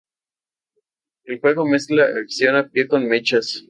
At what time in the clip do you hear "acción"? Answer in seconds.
2.05-2.55